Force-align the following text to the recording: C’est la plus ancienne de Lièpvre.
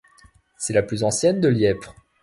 C’est 0.57 0.73
la 0.73 0.81
plus 0.81 1.03
ancienne 1.03 1.39
de 1.39 1.47
Lièpvre. 1.47 1.93